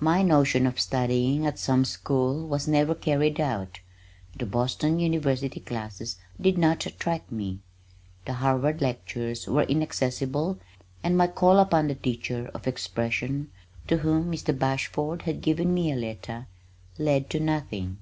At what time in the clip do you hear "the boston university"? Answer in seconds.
4.36-5.60